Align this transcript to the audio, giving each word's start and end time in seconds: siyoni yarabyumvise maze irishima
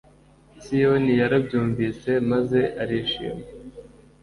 siyoni 0.63 1.11
yarabyumvise 1.21 2.11
maze 2.31 2.59
irishima 2.81 3.45